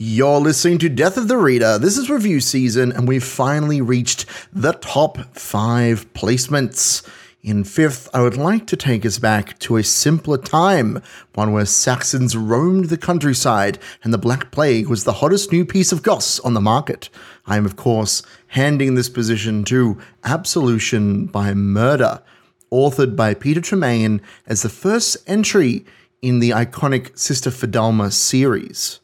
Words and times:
You're 0.00 0.38
listening 0.38 0.78
to 0.78 0.88
Death 0.88 1.16
of 1.16 1.26
the 1.26 1.36
Reader. 1.36 1.76
This 1.76 1.98
is 1.98 2.08
review 2.08 2.38
season, 2.38 2.92
and 2.92 3.08
we've 3.08 3.24
finally 3.24 3.80
reached 3.80 4.26
the 4.52 4.74
top 4.74 5.18
five 5.36 6.14
placements. 6.14 7.04
In 7.42 7.64
fifth, 7.64 8.08
I 8.14 8.22
would 8.22 8.36
like 8.36 8.68
to 8.68 8.76
take 8.76 9.04
us 9.04 9.18
back 9.18 9.58
to 9.58 9.76
a 9.76 9.82
simpler 9.82 10.38
time, 10.38 11.02
one 11.34 11.50
where 11.50 11.66
Saxons 11.66 12.36
roamed 12.36 12.90
the 12.90 12.96
countryside 12.96 13.80
and 14.04 14.14
the 14.14 14.18
Black 14.18 14.52
Plague 14.52 14.86
was 14.86 15.02
the 15.02 15.14
hottest 15.14 15.50
new 15.50 15.64
piece 15.64 15.90
of 15.90 16.04
goss 16.04 16.38
on 16.38 16.54
the 16.54 16.60
market. 16.60 17.10
I 17.44 17.56
am, 17.56 17.66
of 17.66 17.74
course, 17.74 18.22
handing 18.46 18.94
this 18.94 19.08
position 19.08 19.64
to 19.64 19.98
Absolution 20.22 21.26
by 21.26 21.54
Murder, 21.54 22.22
authored 22.70 23.16
by 23.16 23.34
Peter 23.34 23.60
Tremayne 23.60 24.20
as 24.46 24.62
the 24.62 24.68
first 24.68 25.16
entry 25.26 25.84
in 26.22 26.38
the 26.38 26.50
iconic 26.50 27.18
Sister 27.18 27.50
Fidelma 27.50 28.12
series. 28.12 29.00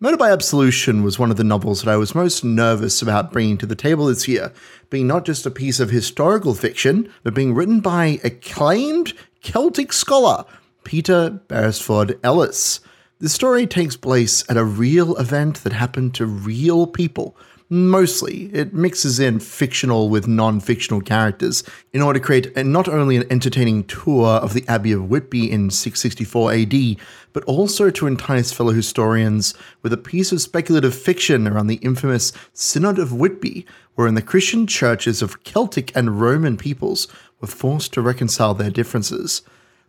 Murder 0.00 0.16
by 0.16 0.30
Absolution 0.30 1.02
was 1.02 1.18
one 1.18 1.32
of 1.32 1.36
the 1.36 1.42
novels 1.42 1.82
that 1.82 1.90
I 1.90 1.96
was 1.96 2.14
most 2.14 2.44
nervous 2.44 3.02
about 3.02 3.32
bringing 3.32 3.58
to 3.58 3.66
the 3.66 3.74
table 3.74 4.06
this 4.06 4.28
year, 4.28 4.52
being 4.90 5.08
not 5.08 5.24
just 5.24 5.44
a 5.44 5.50
piece 5.50 5.80
of 5.80 5.90
historical 5.90 6.54
fiction, 6.54 7.12
but 7.24 7.34
being 7.34 7.52
written 7.52 7.80
by 7.80 8.20
acclaimed 8.22 9.12
Celtic 9.42 9.92
scholar 9.92 10.44
Peter 10.84 11.40
Berresford 11.48 12.16
Ellis. 12.22 12.78
The 13.18 13.28
story 13.28 13.66
takes 13.66 13.96
place 13.96 14.48
at 14.48 14.56
a 14.56 14.62
real 14.62 15.16
event 15.16 15.64
that 15.64 15.72
happened 15.72 16.14
to 16.14 16.26
real 16.26 16.86
people, 16.86 17.36
Mostly, 17.70 18.44
it 18.54 18.72
mixes 18.72 19.20
in 19.20 19.40
fictional 19.40 20.08
with 20.08 20.26
non 20.26 20.58
fictional 20.58 21.02
characters 21.02 21.62
in 21.92 22.00
order 22.00 22.18
to 22.18 22.24
create 22.24 22.56
a, 22.56 22.64
not 22.64 22.88
only 22.88 23.16
an 23.16 23.30
entertaining 23.30 23.84
tour 23.84 24.26
of 24.26 24.54
the 24.54 24.64
Abbey 24.66 24.92
of 24.92 25.10
Whitby 25.10 25.50
in 25.50 25.68
664 25.68 26.52
AD, 26.54 26.96
but 27.34 27.44
also 27.44 27.90
to 27.90 28.06
entice 28.06 28.52
fellow 28.52 28.72
historians 28.72 29.52
with 29.82 29.92
a 29.92 29.98
piece 29.98 30.32
of 30.32 30.40
speculative 30.40 30.94
fiction 30.94 31.46
around 31.46 31.66
the 31.66 31.76
infamous 31.76 32.32
Synod 32.54 32.98
of 32.98 33.12
Whitby, 33.12 33.66
wherein 33.96 34.14
the 34.14 34.22
Christian 34.22 34.66
churches 34.66 35.20
of 35.20 35.44
Celtic 35.44 35.94
and 35.94 36.18
Roman 36.18 36.56
peoples 36.56 37.06
were 37.42 37.48
forced 37.48 37.92
to 37.92 38.00
reconcile 38.00 38.54
their 38.54 38.70
differences. 38.70 39.42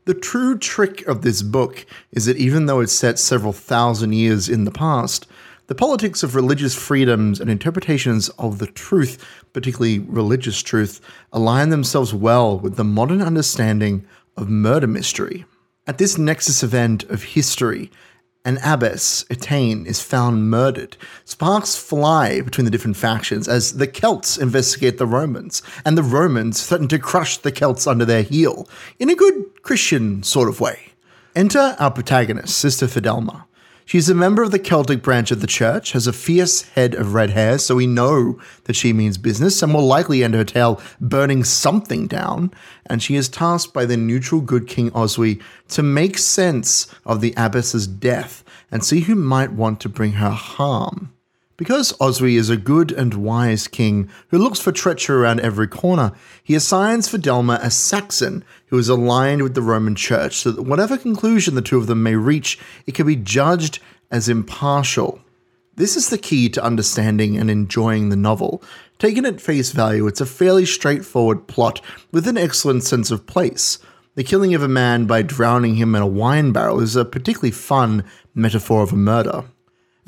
The 0.03 0.13
true 0.13 0.57
trick 0.57 1.07
of 1.07 1.21
this 1.21 1.41
book 1.41 1.85
is 2.11 2.25
that 2.25 2.35
even 2.35 2.65
though 2.65 2.81
it's 2.81 2.91
set 2.91 3.19
several 3.19 3.53
thousand 3.53 4.13
years 4.13 4.49
in 4.49 4.65
the 4.65 4.71
past, 4.71 5.27
the 5.69 5.75
politics 5.75 6.23
of 6.23 6.33
religious 6.33 6.73
freedoms 6.73 7.39
and 7.39 7.47
interpretations 7.47 8.27
of 8.39 8.57
the 8.57 8.65
truth, 8.65 9.23
particularly 9.53 9.99
religious 9.99 10.63
truth, 10.63 10.99
align 11.31 11.69
themselves 11.69 12.11
well 12.11 12.57
with 12.57 12.75
the 12.75 12.83
modern 12.83 13.21
understanding 13.21 14.03
of 14.35 14.49
murder 14.49 14.87
mystery. 14.87 15.45
At 15.85 15.99
this 15.99 16.17
nexus 16.17 16.63
event 16.63 17.03
of 17.03 17.21
history, 17.21 17.91
an 18.43 18.57
abbess, 18.63 19.23
Etain, 19.29 19.85
is 19.85 20.01
found 20.01 20.49
murdered. 20.49 20.97
Sparks 21.23 21.75
fly 21.75 22.41
between 22.41 22.65
the 22.65 22.71
different 22.71 22.97
factions 22.97 23.47
as 23.47 23.77
the 23.77 23.85
Celts 23.85 24.39
investigate 24.39 24.97
the 24.97 25.05
Romans, 25.05 25.61
and 25.85 25.95
the 25.95 26.01
Romans 26.01 26.65
threaten 26.65 26.87
to 26.87 26.97
crush 26.97 27.37
the 27.37 27.51
Celts 27.51 27.85
under 27.85 28.05
their 28.05 28.23
heel, 28.23 28.67
in 28.97 29.11
a 29.11 29.15
good 29.15 29.61
Christian 29.61 30.23
sort 30.23 30.49
of 30.49 30.59
way. 30.59 30.93
Enter 31.35 31.75
our 31.77 31.91
protagonist, 31.91 32.57
Sister 32.57 32.87
Fidelma. 32.87 33.45
She's 33.89 34.07
a 34.07 34.13
member 34.13 34.43
of 34.43 34.51
the 34.51 34.59
Celtic 34.59 35.01
branch 35.01 35.31
of 35.31 35.41
the 35.41 35.47
church, 35.47 35.93
has 35.93 36.05
a 36.05 36.13
fierce 36.13 36.61
head 36.61 36.93
of 36.93 37.15
red 37.15 37.31
hair, 37.31 37.57
so 37.57 37.73
we 37.73 37.87
know 37.87 38.39
that 38.65 38.75
she 38.75 38.93
means 38.93 39.17
business 39.17 39.63
and 39.63 39.73
will 39.73 39.81
likely 39.81 40.23
end 40.23 40.35
her 40.35 40.43
tale 40.43 40.79
burning 41.01 41.43
something 41.43 42.05
down. 42.05 42.51
And 42.85 43.01
she 43.01 43.15
is 43.15 43.27
tasked 43.27 43.73
by 43.73 43.85
the 43.85 43.97
neutral 43.97 44.41
good 44.41 44.67
King 44.67 44.91
Oswy 44.93 45.39
to 45.69 45.81
make 45.81 46.19
sense 46.19 46.93
of 47.03 47.19
the 47.19 47.33
abbess's 47.35 47.87
death 47.87 48.43
and 48.69 48.85
see 48.85 48.99
who 48.99 49.15
might 49.15 49.53
want 49.53 49.79
to 49.79 49.89
bring 49.89 50.11
her 50.11 50.29
harm. 50.29 51.11
Because 51.59 51.93
Oswy 51.99 52.37
is 52.37 52.49
a 52.49 52.55
good 52.55 52.93
and 52.93 53.13
wise 53.15 53.67
king 53.67 54.09
who 54.29 54.37
looks 54.37 54.61
for 54.61 54.71
treachery 54.71 55.17
around 55.17 55.41
every 55.41 55.67
corner, 55.67 56.13
he 56.41 56.55
assigns 56.55 57.09
Fidelma 57.09 57.59
a 57.61 57.69
Saxon 57.69 58.45
who 58.67 58.77
is 58.77 58.87
aligned 58.87 59.43
with 59.43 59.55
the 59.55 59.61
Roman 59.61 59.93
Church 59.93 60.37
so 60.37 60.53
that 60.53 60.61
whatever 60.61 60.97
conclusion 60.97 61.55
the 61.55 61.61
two 61.61 61.77
of 61.77 61.87
them 61.87 62.01
may 62.01 62.15
reach, 62.15 62.57
it 62.87 62.95
can 62.95 63.05
be 63.05 63.17
judged 63.17 63.79
as 64.09 64.29
impartial. 64.29 65.19
This 65.75 65.97
is 65.97 66.07
the 66.07 66.17
key 66.17 66.47
to 66.47 66.63
understanding 66.63 67.37
and 67.37 67.51
enjoying 67.51 68.07
the 68.07 68.15
novel. 68.15 68.63
Taken 68.97 69.25
at 69.25 69.41
face 69.41 69.73
value, 69.73 70.07
it's 70.07 70.21
a 70.21 70.25
fairly 70.25 70.65
straightforward 70.65 71.45
plot 71.47 71.81
with 72.13 72.25
an 72.29 72.37
excellent 72.37 72.85
sense 72.85 73.11
of 73.11 73.27
place. 73.27 73.79
The 74.15 74.23
killing 74.23 74.55
of 74.55 74.63
a 74.63 74.69
man 74.69 75.07
by 75.07 75.23
drowning 75.23 75.75
him 75.75 75.93
in 75.93 76.01
a 76.01 76.07
wine 76.07 76.53
barrel 76.53 76.79
is 76.79 76.95
a 76.95 77.03
particularly 77.03 77.51
fun 77.51 78.05
metaphor 78.33 78.81
of 78.81 78.93
a 78.93 78.95
murder 78.95 79.43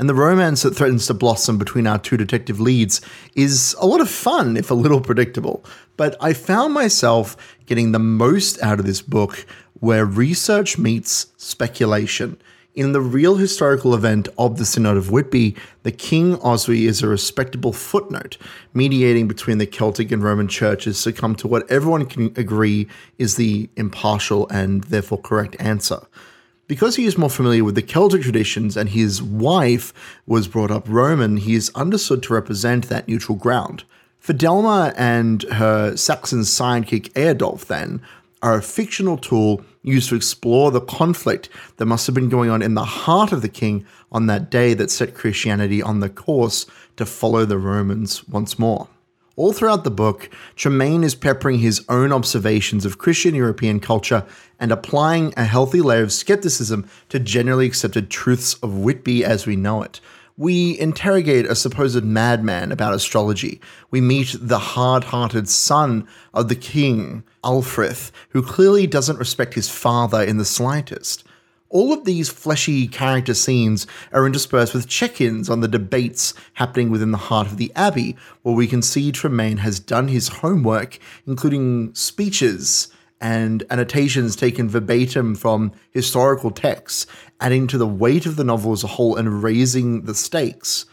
and 0.01 0.09
the 0.09 0.15
romance 0.15 0.63
that 0.63 0.75
threatens 0.75 1.05
to 1.05 1.13
blossom 1.13 1.59
between 1.59 1.85
our 1.85 1.99
two 1.99 2.17
detective 2.17 2.59
leads 2.59 3.01
is 3.35 3.75
a 3.79 3.85
lot 3.85 4.01
of 4.01 4.09
fun, 4.09 4.57
if 4.57 4.71
a 4.71 4.73
little 4.73 4.99
predictable. 4.99 5.63
But 5.95 6.17
I 6.19 6.33
found 6.33 6.73
myself 6.73 7.37
getting 7.67 7.91
the 7.91 7.99
most 7.99 8.59
out 8.63 8.79
of 8.79 8.87
this 8.87 9.03
book 9.03 9.45
where 9.79 10.03
research 10.03 10.79
meets 10.79 11.27
speculation. 11.37 12.41
In 12.73 12.93
the 12.93 13.01
real 13.01 13.35
historical 13.35 13.93
event 13.93 14.27
of 14.39 14.57
the 14.57 14.65
Synod 14.65 14.97
of 14.97 15.11
Whitby, 15.11 15.55
the 15.83 15.91
King 15.91 16.35
Oswy 16.37 16.87
is 16.87 17.03
a 17.03 17.07
respectable 17.07 17.71
footnote, 17.71 18.37
mediating 18.73 19.27
between 19.27 19.59
the 19.59 19.67
Celtic 19.67 20.11
and 20.11 20.23
Roman 20.23 20.47
churches 20.47 21.03
to 21.03 21.13
come 21.13 21.35
to 21.35 21.47
what 21.47 21.69
everyone 21.69 22.07
can 22.07 22.33
agree 22.37 22.87
is 23.19 23.35
the 23.35 23.69
impartial 23.75 24.49
and 24.49 24.83
therefore 24.85 25.21
correct 25.21 25.55
answer 25.59 25.99
because 26.67 26.95
he 26.95 27.05
is 27.05 27.17
more 27.17 27.29
familiar 27.29 27.63
with 27.63 27.75
the 27.75 27.81
Celtic 27.81 28.21
traditions 28.21 28.77
and 28.77 28.89
his 28.89 29.21
wife 29.21 29.93
was 30.25 30.47
brought 30.47 30.71
up 30.71 30.87
Roman, 30.87 31.37
he 31.37 31.55
is 31.55 31.71
understood 31.75 32.23
to 32.23 32.33
represent 32.33 32.87
that 32.87 33.07
neutral 33.07 33.37
ground. 33.37 33.83
Fidelma 34.21 34.93
and 34.95 35.43
her 35.43 35.97
Saxon 35.97 36.41
sidekick 36.41 37.11
Eadulf, 37.13 37.65
then, 37.65 38.01
are 38.41 38.55
a 38.55 38.61
fictional 38.61 39.17
tool 39.17 39.63
used 39.83 40.09
to 40.09 40.15
explore 40.15 40.71
the 40.71 40.81
conflict 40.81 41.49
that 41.77 41.85
must 41.85 42.05
have 42.05 42.15
been 42.15 42.29
going 42.29 42.49
on 42.49 42.61
in 42.61 42.75
the 42.75 42.85
heart 42.85 43.31
of 43.31 43.41
the 43.41 43.49
king 43.49 43.85
on 44.11 44.27
that 44.27 44.49
day 44.49 44.73
that 44.73 44.91
set 44.91 45.15
Christianity 45.15 45.81
on 45.81 45.99
the 45.99 46.09
course 46.09 46.65
to 46.97 47.05
follow 47.05 47.45
the 47.45 47.57
Romans 47.57 48.27
once 48.27 48.59
more. 48.59 48.87
All 49.37 49.53
throughout 49.53 49.85
the 49.85 49.91
book, 49.91 50.29
Tremayne 50.57 51.03
is 51.03 51.15
peppering 51.15 51.59
his 51.59 51.85
own 51.87 52.11
observations 52.11 52.85
of 52.85 52.97
Christian 52.97 53.33
European 53.33 53.79
culture 53.79 54.25
and 54.59 54.73
applying 54.73 55.33
a 55.37 55.45
healthy 55.45 55.79
layer 55.79 56.03
of 56.03 56.11
skepticism 56.11 56.85
to 57.07 57.17
generally 57.17 57.65
accepted 57.65 58.09
truths 58.09 58.55
of 58.55 58.79
Whitby 58.79 59.23
as 59.23 59.47
we 59.47 59.55
know 59.55 59.83
it. 59.83 60.01
We 60.35 60.77
interrogate 60.79 61.45
a 61.45 61.55
supposed 61.55 62.03
madman 62.03 62.73
about 62.73 62.93
astrology. 62.93 63.61
We 63.89 64.01
meet 64.01 64.35
the 64.37 64.59
hard 64.59 65.05
hearted 65.05 65.47
son 65.47 66.07
of 66.33 66.49
the 66.49 66.55
king, 66.55 67.23
Alfrith, 67.41 68.11
who 68.29 68.41
clearly 68.41 68.85
doesn't 68.85 69.19
respect 69.19 69.53
his 69.53 69.69
father 69.69 70.21
in 70.21 70.37
the 70.37 70.45
slightest. 70.45 71.23
All 71.71 71.93
of 71.93 72.03
these 72.03 72.29
fleshy 72.29 72.85
character 72.85 73.33
scenes 73.33 73.87
are 74.11 74.25
interspersed 74.25 74.73
with 74.73 74.89
check 74.89 75.21
ins 75.21 75.49
on 75.49 75.61
the 75.61 75.69
debates 75.69 76.33
happening 76.55 76.89
within 76.89 77.11
the 77.11 77.17
heart 77.17 77.47
of 77.47 77.55
the 77.55 77.71
Abbey, 77.77 78.17
where 78.41 78.53
we 78.53 78.67
can 78.67 78.81
see 78.81 79.09
Tremayne 79.09 79.59
has 79.59 79.79
done 79.79 80.09
his 80.09 80.27
homework, 80.27 80.99
including 81.25 81.95
speeches 81.95 82.89
and 83.21 83.63
annotations 83.69 84.35
taken 84.35 84.67
verbatim 84.67 85.33
from 85.33 85.71
historical 85.91 86.51
texts, 86.51 87.07
adding 87.39 87.67
to 87.67 87.77
the 87.77 87.87
weight 87.87 88.25
of 88.25 88.35
the 88.35 88.43
novel 88.43 88.73
as 88.73 88.83
a 88.83 88.87
whole 88.87 89.15
and 89.15 89.41
raising 89.41 90.01
the 90.01 90.15
stakes. 90.15 90.85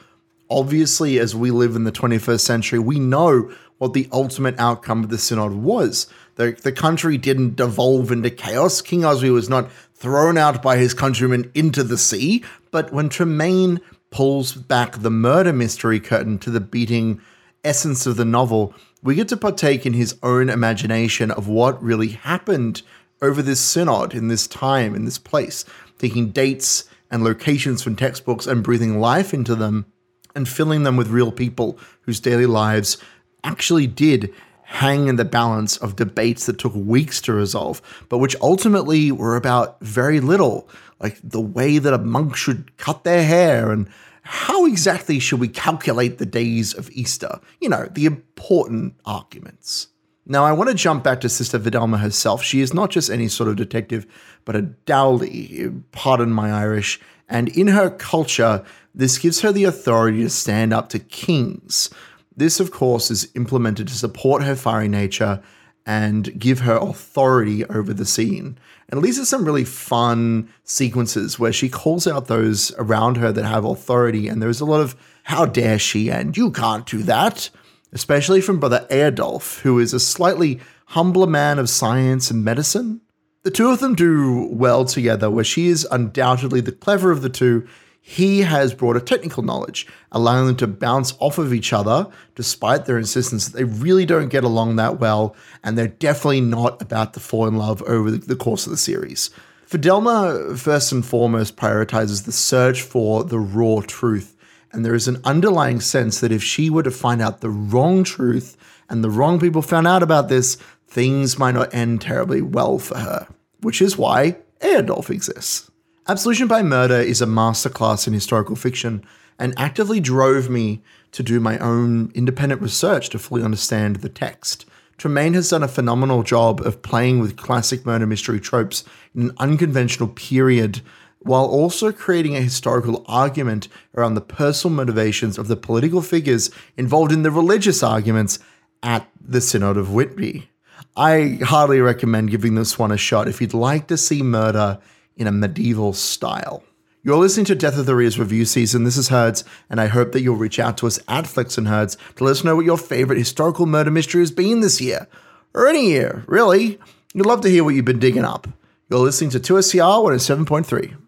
Obviously, 0.48 1.18
as 1.18 1.34
we 1.34 1.50
live 1.50 1.74
in 1.74 1.84
the 1.84 1.92
21st 1.92 2.40
century, 2.40 2.78
we 2.78 3.00
know 3.00 3.52
what 3.78 3.94
the 3.94 4.08
ultimate 4.12 4.58
outcome 4.58 5.04
of 5.04 5.10
the 5.10 5.18
synod 5.18 5.52
was. 5.54 6.06
The, 6.34 6.52
the 6.62 6.72
country 6.72 7.16
didn't 7.16 7.56
devolve 7.56 8.12
into 8.12 8.30
chaos. 8.30 8.80
King 8.80 9.04
Oswy 9.04 9.30
was 9.30 9.48
not 9.48 9.70
thrown 9.94 10.38
out 10.38 10.62
by 10.62 10.76
his 10.76 10.94
countrymen 10.94 11.50
into 11.54 11.82
the 11.82 11.98
sea. 11.98 12.44
But 12.70 12.92
when 12.92 13.08
Tremayne 13.08 13.80
pulls 14.10 14.52
back 14.52 14.98
the 14.98 15.10
murder 15.10 15.52
mystery 15.52 16.00
curtain 16.00 16.38
to 16.38 16.50
the 16.50 16.60
beating 16.60 17.20
essence 17.64 18.06
of 18.06 18.16
the 18.16 18.24
novel, 18.24 18.74
we 19.02 19.14
get 19.14 19.28
to 19.28 19.36
partake 19.36 19.86
in 19.86 19.92
his 19.92 20.16
own 20.22 20.48
imagination 20.48 21.30
of 21.30 21.48
what 21.48 21.82
really 21.82 22.08
happened 22.08 22.82
over 23.20 23.42
this 23.42 23.60
synod 23.60 24.14
in 24.14 24.28
this 24.28 24.46
time, 24.46 24.94
in 24.94 25.04
this 25.04 25.18
place, 25.18 25.64
taking 25.98 26.30
dates 26.30 26.88
and 27.10 27.24
locations 27.24 27.82
from 27.82 27.96
textbooks 27.96 28.46
and 28.46 28.62
breathing 28.62 29.00
life 29.00 29.34
into 29.34 29.54
them 29.54 29.86
and 30.34 30.48
filling 30.48 30.84
them 30.84 30.96
with 30.96 31.08
real 31.08 31.32
people 31.32 31.78
whose 32.02 32.20
daily 32.20 32.46
lives 32.46 32.98
actually 33.44 33.86
did 33.86 34.32
hang 34.62 35.08
in 35.08 35.16
the 35.16 35.24
balance 35.24 35.76
of 35.78 35.96
debates 35.96 36.46
that 36.46 36.58
took 36.58 36.74
weeks 36.74 37.20
to 37.22 37.32
resolve, 37.32 37.80
but 38.08 38.18
which 38.18 38.36
ultimately 38.42 39.10
were 39.10 39.36
about 39.36 39.80
very 39.80 40.20
little, 40.20 40.68
like 41.00 41.18
the 41.24 41.40
way 41.40 41.78
that 41.78 41.94
a 41.94 41.98
monk 41.98 42.36
should 42.36 42.76
cut 42.76 43.02
their 43.04 43.24
hair 43.24 43.72
and 43.72 43.88
how 44.22 44.66
exactly 44.66 45.18
should 45.18 45.40
we 45.40 45.48
calculate 45.48 46.18
the 46.18 46.26
days 46.26 46.74
of 46.74 46.90
Easter? 46.90 47.40
You 47.62 47.70
know, 47.70 47.86
the 47.86 48.04
important 48.04 48.94
arguments. 49.06 49.88
Now, 50.26 50.44
I 50.44 50.52
want 50.52 50.68
to 50.68 50.74
jump 50.74 51.02
back 51.02 51.22
to 51.22 51.30
Sister 51.30 51.58
Fidelma 51.58 51.98
herself. 51.98 52.42
She 52.42 52.60
is 52.60 52.74
not 52.74 52.90
just 52.90 53.08
any 53.08 53.28
sort 53.28 53.48
of 53.48 53.56
detective, 53.56 54.06
but 54.44 54.54
a 54.54 54.60
dowdy, 54.60 55.70
pardon 55.92 56.30
my 56.30 56.52
Irish, 56.52 57.00
And 57.28 57.48
in 57.48 57.68
her 57.68 57.90
culture, 57.90 58.64
this 58.94 59.18
gives 59.18 59.40
her 59.40 59.52
the 59.52 59.64
authority 59.64 60.22
to 60.22 60.30
stand 60.30 60.72
up 60.72 60.88
to 60.90 60.98
kings. 60.98 61.90
This, 62.38 62.60
of 62.60 62.70
course, 62.70 63.10
is 63.10 63.32
implemented 63.34 63.88
to 63.88 63.94
support 63.94 64.44
her 64.44 64.54
fiery 64.54 64.86
nature 64.86 65.42
and 65.84 66.38
give 66.38 66.60
her 66.60 66.76
authority 66.76 67.64
over 67.64 67.92
the 67.92 68.04
scene. 68.04 68.56
And 68.88 68.98
it 68.98 69.02
leads 69.02 69.18
to 69.18 69.26
some 69.26 69.44
really 69.44 69.64
fun 69.64 70.48
sequences 70.62 71.40
where 71.40 71.52
she 71.52 71.68
calls 71.68 72.06
out 72.06 72.28
those 72.28 72.72
around 72.78 73.16
her 73.16 73.32
that 73.32 73.44
have 73.44 73.64
authority, 73.64 74.28
and 74.28 74.40
there's 74.40 74.60
a 74.60 74.64
lot 74.64 74.80
of 74.80 74.94
how 75.24 75.46
dare 75.46 75.80
she 75.80 76.12
and 76.12 76.36
you 76.36 76.52
can't 76.52 76.86
do 76.86 77.02
that, 77.02 77.50
especially 77.92 78.40
from 78.40 78.60
Brother 78.60 78.86
Eadulf, 78.88 79.62
who 79.62 79.80
is 79.80 79.92
a 79.92 79.98
slightly 79.98 80.60
humbler 80.86 81.26
man 81.26 81.58
of 81.58 81.68
science 81.68 82.30
and 82.30 82.44
medicine. 82.44 83.00
The 83.42 83.50
two 83.50 83.70
of 83.70 83.80
them 83.80 83.96
do 83.96 84.48
well 84.52 84.84
together, 84.84 85.28
where 85.28 85.42
she 85.42 85.66
is 85.66 85.88
undoubtedly 85.90 86.60
the 86.60 86.70
clever 86.70 87.10
of 87.10 87.22
the 87.22 87.30
two. 87.30 87.66
He 88.10 88.40
has 88.40 88.72
broader 88.72 89.00
technical 89.00 89.42
knowledge, 89.42 89.86
allowing 90.12 90.46
them 90.46 90.56
to 90.56 90.66
bounce 90.66 91.12
off 91.18 91.36
of 91.36 91.52
each 91.52 91.74
other, 91.74 92.08
despite 92.34 92.86
their 92.86 92.96
insistence 92.96 93.46
that 93.46 93.58
they 93.58 93.64
really 93.64 94.06
don't 94.06 94.30
get 94.30 94.44
along 94.44 94.76
that 94.76 94.98
well, 94.98 95.36
and 95.62 95.76
they're 95.76 95.88
definitely 95.88 96.40
not 96.40 96.80
about 96.80 97.12
to 97.12 97.20
fall 97.20 97.46
in 97.46 97.58
love 97.58 97.82
over 97.82 98.10
the 98.10 98.34
course 98.34 98.64
of 98.64 98.70
the 98.70 98.78
series. 98.78 99.28
Fidelma, 99.68 100.58
first 100.58 100.90
and 100.90 101.04
foremost, 101.04 101.56
prioritizes 101.56 102.24
the 102.24 102.32
search 102.32 102.80
for 102.80 103.24
the 103.24 103.38
raw 103.38 103.82
truth, 103.86 104.34
and 104.72 104.86
there 104.86 104.94
is 104.94 105.06
an 105.06 105.20
underlying 105.24 105.78
sense 105.78 106.20
that 106.20 106.32
if 106.32 106.42
she 106.42 106.70
were 106.70 106.84
to 106.84 106.90
find 106.90 107.20
out 107.20 107.42
the 107.42 107.50
wrong 107.50 108.04
truth 108.04 108.56
and 108.88 109.04
the 109.04 109.10
wrong 109.10 109.38
people 109.38 109.60
found 109.60 109.86
out 109.86 110.02
about 110.02 110.30
this, 110.30 110.56
things 110.86 111.38
might 111.38 111.54
not 111.54 111.74
end 111.74 112.00
terribly 112.00 112.40
well 112.40 112.78
for 112.78 112.96
her, 112.96 113.28
which 113.60 113.82
is 113.82 113.98
why 113.98 114.38
Eadulf 114.62 115.10
exists. 115.10 115.67
Absolution 116.10 116.48
by 116.48 116.62
Murder 116.62 116.94
is 116.94 117.20
a 117.20 117.26
masterclass 117.26 118.06
in 118.06 118.14
historical 118.14 118.56
fiction 118.56 119.04
and 119.38 119.52
actively 119.58 120.00
drove 120.00 120.48
me 120.48 120.82
to 121.12 121.22
do 121.22 121.38
my 121.38 121.58
own 121.58 122.10
independent 122.14 122.62
research 122.62 123.10
to 123.10 123.18
fully 123.18 123.42
understand 123.42 123.96
the 123.96 124.08
text. 124.08 124.64
Tremayne 124.96 125.34
has 125.34 125.50
done 125.50 125.62
a 125.62 125.68
phenomenal 125.68 126.22
job 126.22 126.62
of 126.62 126.80
playing 126.80 127.18
with 127.18 127.36
classic 127.36 127.84
murder 127.84 128.06
mystery 128.06 128.40
tropes 128.40 128.84
in 129.14 129.20
an 129.24 129.32
unconventional 129.36 130.08
period 130.08 130.80
while 131.18 131.44
also 131.44 131.92
creating 131.92 132.34
a 132.34 132.40
historical 132.40 133.04
argument 133.06 133.68
around 133.94 134.14
the 134.14 134.22
personal 134.22 134.74
motivations 134.74 135.36
of 135.36 135.46
the 135.46 135.56
political 135.56 136.00
figures 136.00 136.50
involved 136.78 137.12
in 137.12 137.22
the 137.22 137.30
religious 137.30 137.82
arguments 137.82 138.38
at 138.82 139.06
the 139.20 139.42
Synod 139.42 139.76
of 139.76 139.92
Whitby. 139.92 140.48
I 140.96 141.38
hardly 141.42 141.80
recommend 141.80 142.30
giving 142.30 142.54
this 142.54 142.78
one 142.78 142.92
a 142.92 142.96
shot 142.96 143.28
if 143.28 143.42
you'd 143.42 143.52
like 143.52 143.88
to 143.88 143.98
see 143.98 144.22
murder 144.22 144.78
in 145.18 145.26
a 145.26 145.32
medieval 145.32 145.92
style. 145.92 146.62
You're 147.02 147.16
listening 147.16 147.46
to 147.46 147.54
Death 147.54 147.78
of 147.78 147.86
the 147.86 147.94
Readers 147.94 148.18
review 148.18 148.44
season. 148.44 148.84
This 148.84 148.96
is 148.96 149.08
Herds, 149.08 149.44
and 149.70 149.80
I 149.80 149.86
hope 149.86 150.12
that 150.12 150.20
you'll 150.20 150.36
reach 150.36 150.58
out 150.58 150.76
to 150.78 150.86
us 150.86 150.98
at 151.08 151.26
Flicks 151.26 151.56
and 151.56 151.68
Herds 151.68 151.96
to 152.16 152.24
let 152.24 152.32
us 152.32 152.44
know 152.44 152.56
what 152.56 152.64
your 152.64 152.76
favorite 152.76 153.18
historical 153.18 153.66
murder 153.66 153.90
mystery 153.90 154.20
has 154.20 154.30
been 154.30 154.60
this 154.60 154.80
year, 154.80 155.06
or 155.54 155.66
any 155.66 155.86
year, 155.86 156.24
really. 156.26 156.78
We'd 157.14 157.24
love 157.24 157.40
to 157.42 157.48
hear 157.48 157.64
what 157.64 157.74
you've 157.74 157.84
been 157.84 157.98
digging 157.98 158.24
up. 158.24 158.46
You're 158.90 159.00
listening 159.00 159.30
to 159.30 159.40
2SCR 159.40 160.02
107.3. 160.02 160.98